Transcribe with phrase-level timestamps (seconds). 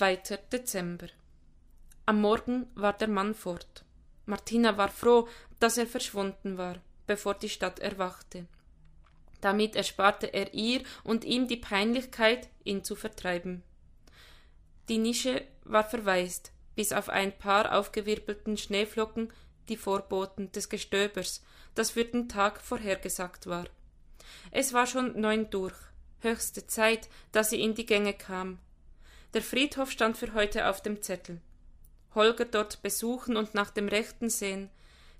[0.00, 0.16] 2.
[0.50, 1.08] Dezember.
[2.06, 3.84] Am Morgen war der Mann fort.
[4.24, 8.46] Martina war froh, dass er verschwunden war, bevor die Stadt erwachte.
[9.42, 13.62] Damit ersparte er ihr und ihm die Peinlichkeit, ihn zu vertreiben.
[14.88, 19.30] Die Nische war verwaist, bis auf ein paar aufgewirbelten Schneeflocken,
[19.68, 21.44] die Vorboten des Gestöbers,
[21.74, 23.66] das für den Tag vorhergesagt war.
[24.50, 25.76] Es war schon neun durch,
[26.20, 28.60] höchste Zeit, dass sie in die Gänge kam.
[29.32, 31.40] Der Friedhof stand für heute auf dem Zettel.
[32.14, 34.70] Holger dort besuchen und nach dem Rechten sehen,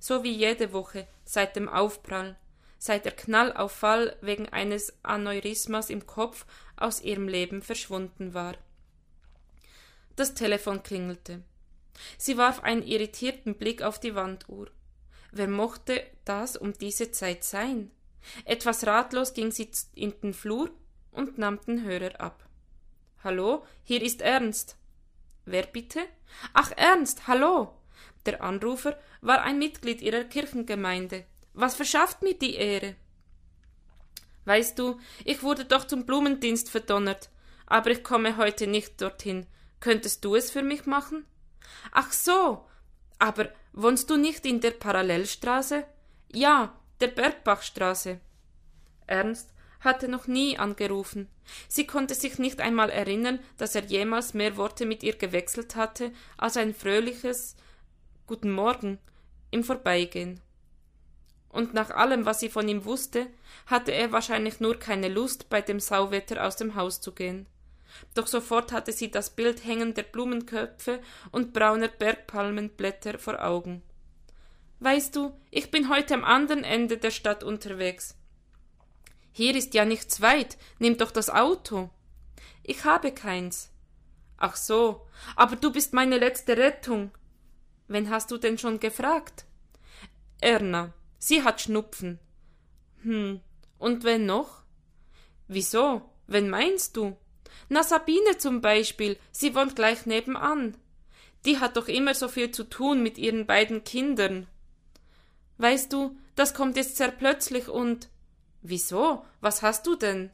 [0.01, 2.37] so wie jede Woche seit dem Aufprall,
[2.79, 6.45] seit der Knallauffall wegen eines Aneurysmas im Kopf
[6.77, 8.57] aus ihrem Leben verschwunden war.
[10.17, 11.43] Das Telefon klingelte.
[12.19, 14.71] Sie warf einen irritierten Blick auf die Wanduhr.
[15.31, 17.93] Wer mochte das um diese Zeit sein?
[18.45, 20.71] Etwas ratlos ging sie in den Flur
[21.13, 22.50] und nahm den Hörer ab.
[23.23, 24.79] Hallo, hier ist Ernst.
[25.45, 26.01] Wer bitte?
[26.55, 27.75] Ach, Ernst, hallo.
[28.25, 31.27] Der Anrufer war ein Mitglied ihrer Kirchengemeinde.
[31.53, 32.97] Was verschafft mir die Ehre?
[34.47, 37.29] Weißt du, ich wurde doch zum Blumendienst verdonnert,
[37.67, 39.47] aber ich komme heute nicht dorthin.
[39.81, 41.27] Könntest du es für mich machen?
[41.93, 42.67] Ach so.
[43.19, 45.85] Aber wohnst du nicht in der Parallelstraße?
[46.33, 48.19] Ja, der Bergbachstraße.
[49.07, 51.29] Ernst hatte noch nie angerufen.
[51.69, 56.13] Sie konnte sich nicht einmal erinnern, dass er jemals mehr Worte mit ihr gewechselt hatte
[56.37, 57.57] als ein fröhliches
[58.27, 58.99] Guten Morgen
[59.51, 60.41] im Vorbeigehen.
[61.49, 63.27] Und nach allem, was sie von ihm wusste,
[63.67, 67.47] hatte er wahrscheinlich nur keine Lust, bei dem Sauwetter aus dem Haus zu gehen.
[68.15, 71.01] Doch sofort hatte sie das Bild hängender Blumenköpfe
[71.33, 73.83] und brauner Bergpalmenblätter vor Augen.
[74.79, 78.17] Weißt du, ich bin heute am anderen Ende der Stadt unterwegs.
[79.33, 81.91] Hier ist ja nichts weit, nimm doch das Auto.
[82.63, 83.71] Ich habe keins.
[84.37, 85.07] Ach so,
[85.37, 87.11] aber du bist meine letzte Rettung.
[87.89, 89.45] Wen hast du denn schon gefragt?
[90.41, 92.19] Erna, sie hat Schnupfen.
[93.03, 93.41] Hm,
[93.79, 94.63] und wen noch?
[95.49, 96.03] Wieso?
[96.27, 97.17] Wen meinst du?
[97.69, 100.77] Na, Sabine zum Beispiel, sie wohnt gleich nebenan.
[101.45, 104.47] Die hat doch immer so viel zu tun mit ihren beiden Kindern.
[105.59, 108.09] Weißt du, das kommt jetzt sehr plötzlich und
[108.63, 109.25] Wieso?
[109.41, 110.31] Was hast du denn?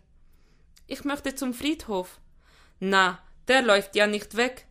[0.86, 2.20] Ich möchte zum Friedhof.
[2.80, 4.66] Na, der läuft ja nicht weg.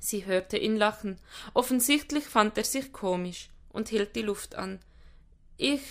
[0.00, 1.18] Sie hörte ihn lachen.
[1.54, 4.80] Offensichtlich fand er sich komisch und hielt die Luft an.
[5.56, 5.82] Ich.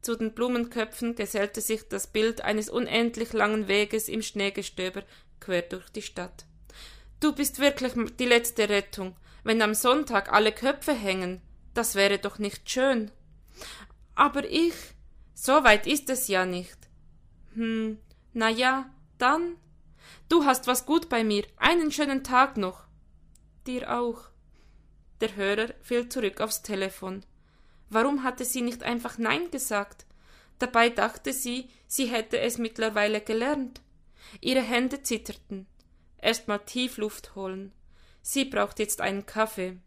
[0.00, 5.02] Zu den Blumenköpfen gesellte sich das Bild eines unendlich langen Weges im Schneegestöber
[5.40, 6.46] quer durch die Stadt.
[7.20, 9.14] Du bist wirklich die letzte Rettung.
[9.44, 11.42] Wenn am Sonntag alle Köpfe hängen,
[11.74, 13.10] das wäre doch nicht schön.
[14.14, 14.74] Aber ich.
[15.42, 16.76] So weit ist es ja nicht.
[17.54, 17.96] Hm,
[18.34, 19.56] na ja, dann.
[20.28, 21.46] Du hast was gut bei mir.
[21.56, 22.84] Einen schönen Tag noch.
[23.66, 24.24] Dir auch.
[25.22, 27.24] Der Hörer fiel zurück aufs Telefon.
[27.88, 30.04] Warum hatte sie nicht einfach Nein gesagt?
[30.58, 33.80] Dabei dachte sie, sie hätte es mittlerweile gelernt.
[34.42, 35.66] Ihre Hände zitterten.
[36.18, 37.72] Erst mal tief Luft holen.
[38.20, 39.78] Sie braucht jetzt einen Kaffee.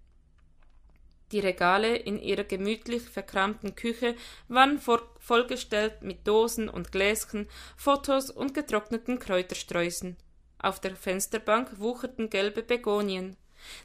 [1.33, 4.15] Die Regale in ihrer gemütlich verkramten Küche
[4.49, 4.79] waren
[5.17, 10.15] vollgestellt mit Dosen und Gläschen, Fotos und getrockneten Kräutersträußen.
[10.59, 13.35] Auf der Fensterbank wucherten gelbe Begonien.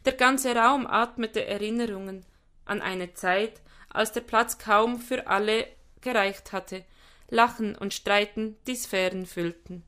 [0.05, 2.27] Der ganze Raum atmete Erinnerungen
[2.67, 5.69] an eine Zeit, als der Platz kaum für alle
[6.03, 6.85] gereicht hatte,
[7.31, 9.85] Lachen und Streiten die Sphären füllten.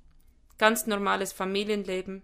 [0.56, 2.22] Ganz normales Familienleben.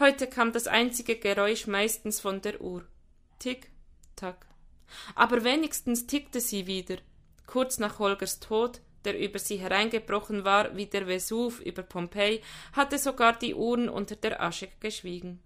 [0.00, 2.84] Heute kam das einzige Geräusch meistens von der Uhr.
[3.38, 3.70] Tick,
[4.16, 4.47] tack.
[5.14, 6.96] Aber wenigstens tickte sie wieder.
[7.46, 12.98] Kurz nach Holgers Tod, der über sie hereingebrochen war wie der Vesuv über Pompeji, hatte
[12.98, 15.40] sogar die Uhren unter der Asche geschwiegen.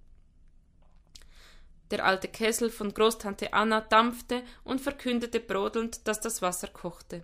[1.92, 7.22] Der alte Kessel von Großtante Anna dampfte und verkündete brodelnd, dass das Wasser kochte.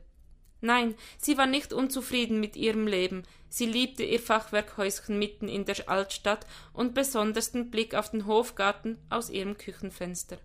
[0.61, 5.89] Nein, sie war nicht unzufrieden mit ihrem Leben, sie liebte ihr Fachwerkhäuschen mitten in der
[5.89, 10.39] Altstadt und besonders den Blick auf den Hofgarten aus ihrem Küchenfenster.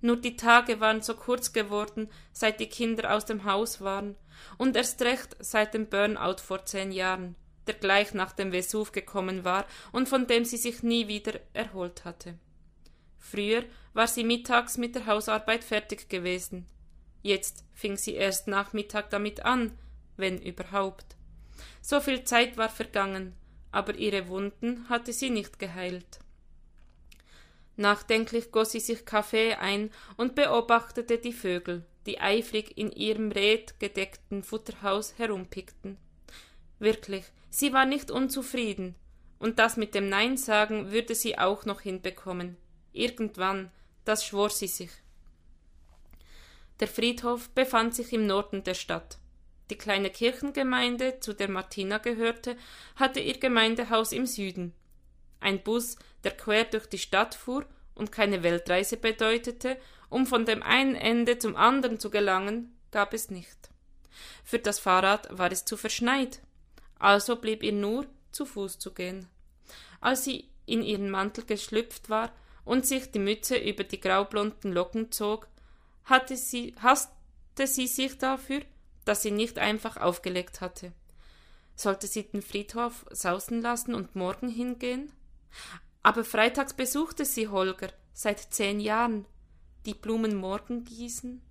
[0.00, 4.16] Nur die Tage waren so kurz geworden, seit die Kinder aus dem Haus waren,
[4.58, 7.36] und erst recht seit dem Burnout vor zehn Jahren,
[7.66, 12.04] der gleich nach dem Vesuv gekommen war und von dem sie sich nie wieder erholt
[12.04, 12.38] hatte.
[13.18, 13.64] Früher
[13.94, 16.66] war sie mittags mit der Hausarbeit fertig gewesen.
[17.22, 19.72] Jetzt fing sie erst Nachmittag damit an,
[20.16, 21.16] wenn überhaupt.
[21.80, 23.34] So viel Zeit war vergangen,
[23.72, 26.20] aber ihre Wunden hatte sie nicht geheilt.
[27.76, 34.44] Nachdenklich goss sie sich Kaffee ein und beobachtete die Vögel, die eifrig in ihrem redgedeckten
[34.44, 35.96] Futterhaus herumpickten.
[36.78, 38.94] Wirklich, sie war nicht unzufrieden,
[39.38, 42.56] und das mit dem Nein sagen würde sie auch noch hinbekommen.
[42.92, 43.70] Irgendwann,
[44.04, 44.90] das schwor sie sich.
[46.80, 49.18] Der Friedhof befand sich im Norden der Stadt.
[49.70, 52.56] Die kleine Kirchengemeinde, zu der Martina gehörte,
[52.96, 54.74] hatte ihr Gemeindehaus im Süden.
[55.44, 59.76] Ein Bus, der quer durch die Stadt fuhr und keine Weltreise bedeutete,
[60.08, 63.68] um von dem einen Ende zum anderen zu gelangen, gab es nicht.
[64.42, 66.40] Für das Fahrrad war es zu verschneit,
[66.98, 69.28] also blieb ihr nur zu Fuß zu gehen.
[70.00, 72.32] Als sie in ihren Mantel geschlüpft war
[72.64, 75.48] und sich die Mütze über die graublonden Locken zog,
[76.04, 78.62] hatte sie, hasste sie sich dafür,
[79.04, 80.92] dass sie nicht einfach aufgelegt hatte.
[81.76, 85.12] Sollte sie den Friedhof sausen lassen und morgen hingehen?
[86.02, 89.26] Aber freitags besuchte sie Holger seit zehn Jahren.
[89.86, 91.42] Die Blumen morgen gießen?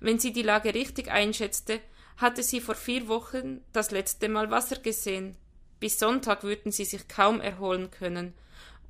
[0.00, 1.80] Wenn sie die Lage richtig einschätzte,
[2.16, 5.36] hatte sie vor vier Wochen das letzte Mal Wasser gesehen.
[5.80, 8.32] Bis Sonntag würden sie sich kaum erholen können.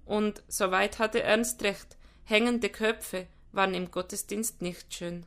[0.05, 5.27] Und soweit hatte Ernst recht, hängende Köpfe waren im Gottesdienst nicht schön.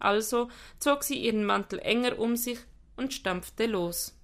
[0.00, 0.48] Also
[0.78, 2.58] zog sie ihren Mantel enger um sich
[2.96, 4.16] und stampfte los.